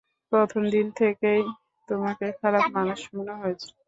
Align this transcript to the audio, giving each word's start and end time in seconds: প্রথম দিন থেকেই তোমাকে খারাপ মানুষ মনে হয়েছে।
প্রথম 0.31 0.61
দিন 0.73 0.87
থেকেই 0.99 1.41
তোমাকে 1.89 2.25
খারাপ 2.39 2.63
মানুষ 2.75 2.99
মনে 3.15 3.33
হয়েছে। 3.35 3.67